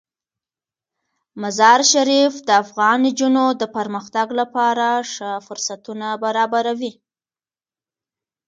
[1.41, 6.93] مزارشریف د افغان نجونو د پرمختګ لپاره ښه فرصتونه برابروي.